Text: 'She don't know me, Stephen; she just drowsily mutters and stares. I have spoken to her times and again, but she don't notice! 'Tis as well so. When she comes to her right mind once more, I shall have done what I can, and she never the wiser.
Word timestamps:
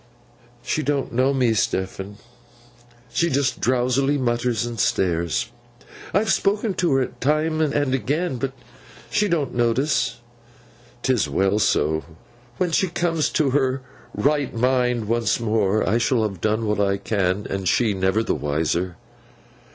'She 0.63 0.81
don't 0.81 1.13
know 1.13 1.31
me, 1.31 1.53
Stephen; 1.53 2.17
she 3.13 3.29
just 3.29 3.59
drowsily 3.59 4.17
mutters 4.17 4.65
and 4.65 4.79
stares. 4.79 5.51
I 6.11 6.17
have 6.17 6.31
spoken 6.33 6.73
to 6.73 6.93
her 6.93 7.05
times 7.19 7.71
and 7.71 7.93
again, 7.93 8.37
but 8.37 8.51
she 9.11 9.27
don't 9.27 9.53
notice! 9.53 10.15
'Tis 11.03 11.27
as 11.27 11.29
well 11.29 11.59
so. 11.59 12.03
When 12.57 12.71
she 12.71 12.87
comes 12.87 13.29
to 13.33 13.51
her 13.51 13.83
right 14.15 14.51
mind 14.55 15.07
once 15.07 15.39
more, 15.39 15.87
I 15.87 15.99
shall 15.99 16.23
have 16.23 16.41
done 16.41 16.65
what 16.65 16.79
I 16.79 16.97
can, 16.97 17.45
and 17.47 17.69
she 17.69 17.93
never 17.93 18.23
the 18.23 18.33
wiser. 18.33 18.95